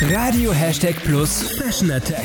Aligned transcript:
Radio 0.00 0.52
Hashtag 0.52 0.94
Plus 1.02 1.56
Fashion 1.58 1.90
Attack. 1.90 2.24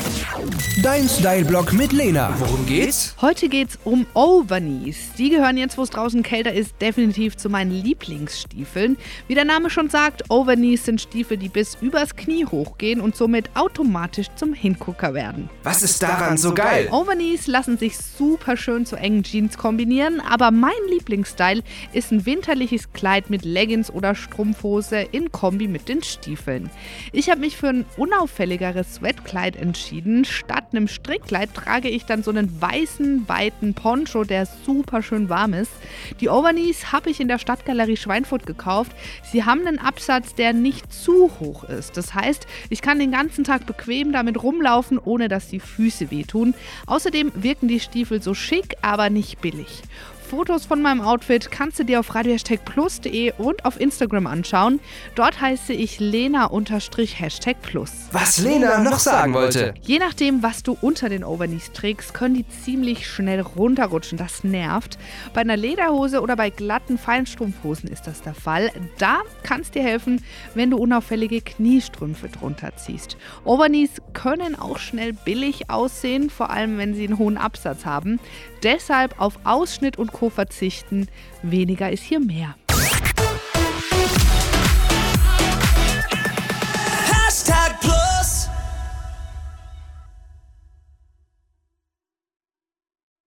Dein 0.80 1.08
Style-Blog 1.08 1.72
mit 1.72 1.92
Lena. 1.92 2.32
Worum 2.38 2.64
geht's? 2.66 3.16
Heute 3.20 3.48
geht's 3.48 3.80
um 3.82 4.06
Overknees. 4.14 5.12
Die 5.18 5.28
gehören 5.28 5.56
jetzt, 5.56 5.76
wo 5.76 5.82
es 5.82 5.90
draußen 5.90 6.22
kälter 6.22 6.52
ist, 6.52 6.80
definitiv 6.80 7.36
zu 7.36 7.50
meinen 7.50 7.72
Lieblingsstiefeln. 7.72 8.96
Wie 9.26 9.34
der 9.34 9.44
Name 9.44 9.70
schon 9.70 9.90
sagt, 9.90 10.30
Overknees 10.30 10.84
sind 10.84 11.00
Stiefel, 11.00 11.36
die 11.36 11.48
bis 11.48 11.76
übers 11.80 12.14
Knie 12.14 12.46
hochgehen 12.46 13.00
und 13.00 13.16
somit 13.16 13.50
automatisch 13.56 14.28
zum 14.36 14.54
Hingucker 14.54 15.12
werden. 15.12 15.50
Was 15.64 15.82
ist 15.82 16.00
daran 16.00 16.38
so 16.38 16.54
geil? 16.54 16.88
Overknees 16.92 17.48
lassen 17.48 17.76
sich 17.76 17.98
super 17.98 18.56
schön 18.56 18.86
zu 18.86 18.94
engen 18.94 19.24
Jeans 19.24 19.58
kombinieren, 19.58 20.20
aber 20.20 20.52
mein 20.52 20.72
Lieblingsstyle 20.90 21.64
ist 21.92 22.12
ein 22.12 22.24
winterliches 22.24 22.92
Kleid 22.92 23.30
mit 23.30 23.44
Leggings 23.44 23.90
oder 23.90 24.14
Strumpfhose 24.14 25.00
in 25.10 25.32
Kombi 25.32 25.66
mit 25.66 25.88
den 25.88 26.04
Stiefeln. 26.04 26.70
Ich 27.10 27.30
habe 27.30 27.40
mich 27.40 27.56
für 27.64 27.70
ein 27.70 27.86
unauffälligeres 27.96 28.96
Sweatkleid 28.96 29.56
entschieden. 29.56 30.26
Statt 30.26 30.66
einem 30.72 30.86
Strickkleid 30.86 31.54
trage 31.54 31.88
ich 31.88 32.04
dann 32.04 32.22
so 32.22 32.30
einen 32.30 32.60
weißen, 32.60 33.26
weiten 33.26 33.72
Poncho, 33.72 34.24
der 34.24 34.44
super 34.44 35.00
schön 35.00 35.30
warm 35.30 35.54
ist. 35.54 35.72
Die 36.20 36.28
Overknees 36.28 36.92
habe 36.92 37.08
ich 37.08 37.20
in 37.20 37.28
der 37.28 37.38
Stadtgalerie 37.38 37.96
Schweinfurt 37.96 38.44
gekauft. 38.44 38.92
Sie 39.32 39.44
haben 39.44 39.66
einen 39.66 39.78
Absatz, 39.78 40.34
der 40.34 40.52
nicht 40.52 40.92
zu 40.92 41.30
hoch 41.40 41.64
ist. 41.64 41.96
Das 41.96 42.12
heißt, 42.12 42.46
ich 42.68 42.82
kann 42.82 42.98
den 42.98 43.12
ganzen 43.12 43.44
Tag 43.44 43.64
bequem 43.64 44.12
damit 44.12 44.42
rumlaufen, 44.42 44.98
ohne 44.98 45.28
dass 45.28 45.48
die 45.48 45.60
Füße 45.60 46.10
wehtun. 46.10 46.52
Außerdem 46.84 47.32
wirken 47.34 47.68
die 47.68 47.80
Stiefel 47.80 48.20
so 48.20 48.34
schick, 48.34 48.76
aber 48.82 49.08
nicht 49.08 49.40
billig. 49.40 49.80
Fotos 50.24 50.64
von 50.64 50.80
meinem 50.80 51.02
Outfit 51.02 51.50
kannst 51.50 51.78
du 51.78 51.84
dir 51.84 52.00
auf 52.00 52.14
radio-plus.de 52.14 53.32
und 53.38 53.64
auf 53.64 53.78
Instagram 53.78 54.26
anschauen. 54.26 54.80
Dort 55.14 55.40
heiße 55.40 55.72
ich 55.72 56.00
Lena-Hashtag 56.00 57.60
Plus. 57.62 57.90
Was 58.10 58.38
Lena 58.38 58.82
noch 58.82 58.98
sagen 58.98 59.34
wollte. 59.34 59.74
Je 59.82 59.98
nachdem, 59.98 60.42
was 60.42 60.62
du 60.62 60.76
unter 60.80 61.08
den 61.08 61.24
Overknees 61.24 61.72
trägst, 61.72 62.14
können 62.14 62.34
die 62.34 62.48
ziemlich 62.48 63.06
schnell 63.06 63.40
runterrutschen. 63.40 64.16
Das 64.16 64.44
nervt. 64.44 64.98
Bei 65.34 65.42
einer 65.42 65.56
Lederhose 65.56 66.20
oder 66.20 66.36
bei 66.36 66.50
glatten 66.50 66.96
Feinstrumpfhosen 66.96 67.90
ist 67.90 68.06
das 68.06 68.22
der 68.22 68.34
Fall. 68.34 68.70
Da 68.98 69.20
kann 69.42 69.60
es 69.60 69.70
dir 69.70 69.82
helfen, 69.82 70.22
wenn 70.54 70.70
du 70.70 70.78
unauffällige 70.78 71.42
Kniestrümpfe 71.42 72.28
drunter 72.28 72.74
ziehst. 72.76 73.18
Overknees 73.44 73.90
können 74.14 74.58
auch 74.58 74.78
schnell 74.78 75.12
billig 75.12 75.70
aussehen, 75.70 76.30
vor 76.30 76.50
allem 76.50 76.78
wenn 76.78 76.94
sie 76.94 77.04
einen 77.04 77.18
hohen 77.18 77.36
Absatz 77.36 77.84
haben. 77.84 78.18
Deshalb 78.62 79.20
auf 79.20 79.38
Ausschnitt 79.44 79.98
und 79.98 80.13
Co. 80.14 80.30
verzichten. 80.30 81.08
Weniger 81.42 81.90
ist 81.92 82.04
hier 82.04 82.20
mehr. 82.20 82.56